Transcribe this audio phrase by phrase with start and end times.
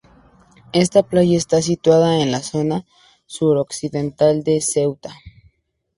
[0.73, 2.87] Esta playa está situada en la zona
[3.27, 5.13] suroccidental de Ceuta.